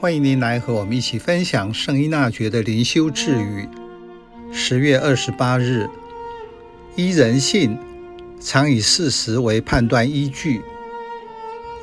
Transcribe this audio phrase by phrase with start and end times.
[0.00, 3.68] 欢迎您来和我们一起分享圣依纳爵的灵修智语。
[4.50, 5.90] 十月二十八日，
[6.96, 7.76] 依人性，
[8.40, 10.62] 常以事实为判断依据。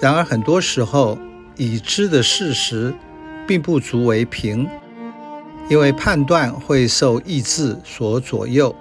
[0.02, 1.20] 然而，很多时候
[1.58, 2.92] 已知的事实
[3.46, 4.68] 并不足为凭，
[5.70, 8.76] 因为判断会受意志所左右。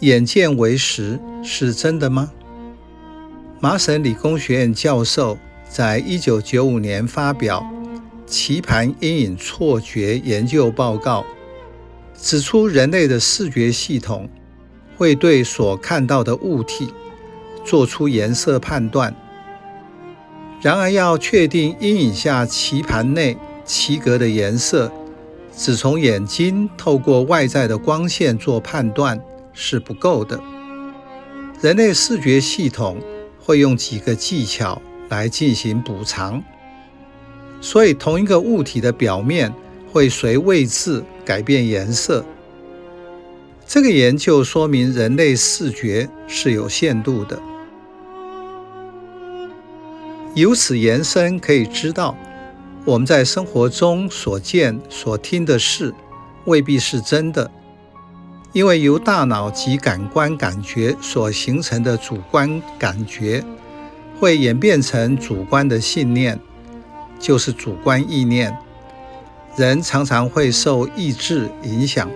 [0.00, 2.30] 眼见为实是真的吗？
[3.60, 5.38] 麻省理工学院教授。
[5.74, 7.60] 在一九九五年发表
[8.30, 11.22] 《棋盘阴影错觉研究报告》，
[12.16, 14.30] 指出人类的视觉系统
[14.96, 16.94] 会对所看到的物体
[17.64, 19.12] 做出颜色判断。
[20.62, 24.92] 然而，要确定阴影下棋盘内棋格的颜色，
[25.56, 29.20] 只从眼睛透过外在的光线做判断
[29.52, 30.40] 是不够的。
[31.60, 32.98] 人类视觉系统
[33.40, 34.80] 会用几个技巧。
[35.08, 36.42] 来进行补偿，
[37.60, 39.52] 所以同一个物体的表面
[39.92, 42.24] 会随位置改变颜色。
[43.66, 47.40] 这个研究说明人类视觉是有限度的。
[50.34, 52.16] 由此延伸，可以知道
[52.84, 55.94] 我们在生活中所见所听的事
[56.44, 57.50] 未必是真的，
[58.52, 63.42] 因为由大脑及感官感觉所形成的主观感觉。
[64.24, 66.40] 会演变成主观的信念，
[67.20, 68.56] 就是主观意念。
[69.54, 72.10] 人常常会受意志影响，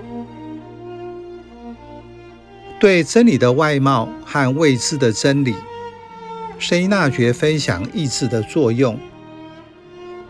[2.81, 5.55] 对真理的外貌和未知的真理，
[6.59, 8.99] 声音纳觉分享意志的作用。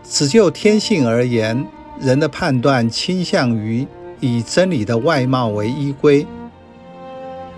[0.03, 1.65] 只就天性而言，
[2.01, 3.87] 人的判断倾向于
[4.19, 6.27] 以真理的外貌为依归，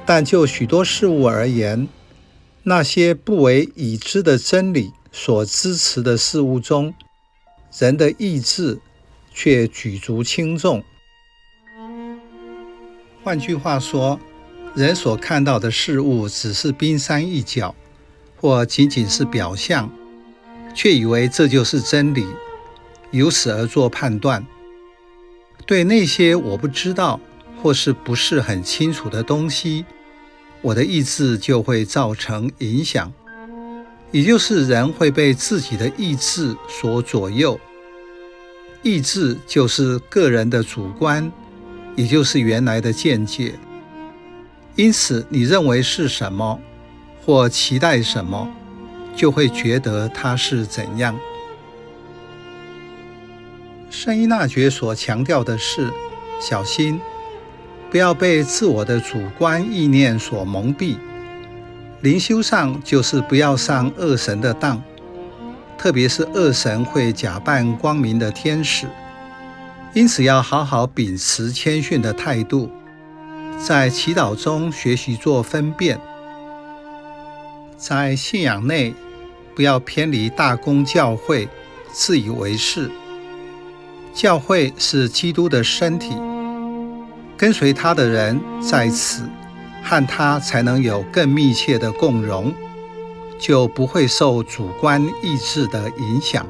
[0.05, 1.87] 但就许多事物而言，
[2.63, 6.93] 那些不为已知的真理所支持的事物中，
[7.79, 8.79] 人的意志
[9.33, 10.83] 却举足轻重。
[13.23, 14.19] 换句话说，
[14.75, 17.73] 人所看到的事物只是冰山一角，
[18.37, 19.91] 或仅仅是表象，
[20.75, 22.25] 却以为这就是真理，
[23.09, 24.45] 由此而做判断。
[25.65, 27.19] 对那些我不知道
[27.61, 29.85] 或是不是很清楚的东西，
[30.61, 33.11] 我的意志就会造成影响，
[34.11, 37.59] 也就是人会被自己的意志所左右。
[38.83, 41.31] 意志就是个人的主观，
[41.95, 43.53] 也就是原来的见解。
[44.75, 46.59] 因此，你认为是什么，
[47.25, 48.47] 或期待什么，
[49.15, 51.19] 就会觉得它是怎样。
[53.89, 55.91] 圣依纳爵所强调的是，
[56.39, 56.99] 小心。
[57.91, 60.95] 不要被自我的主观意念所蒙蔽。
[61.99, 64.81] 灵修上就是不要上恶神的当，
[65.77, 68.87] 特别是恶神会假扮光明的天使，
[69.93, 72.71] 因此要好好秉持谦逊的态度，
[73.59, 75.99] 在祈祷中学习做分辨，
[77.75, 78.95] 在信仰内
[79.53, 81.49] 不要偏离大公教会，
[81.91, 82.89] 自以为是。
[84.13, 86.15] 教会是基督的身体。
[87.41, 89.23] 跟随他的人在此，
[89.83, 92.53] 和他才能有更密切的共融，
[93.39, 96.45] 就不会受主观意志的影响。